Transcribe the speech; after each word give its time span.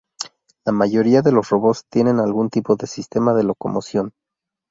La 0.65 0.71
mayoría 0.71 1.21
de 1.21 1.31
los 1.31 1.47
robots 1.51 1.85
tiene 1.87 2.09
algún 2.09 2.49
tipo 2.49 2.75
de 2.75 2.87
sistema 2.87 3.35
de 3.35 3.43
locomoción. 3.43 4.13